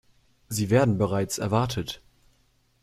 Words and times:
Sie 0.49 0.71
werden 0.71 0.97
bereits 0.97 1.37
erwartet. 1.37 2.01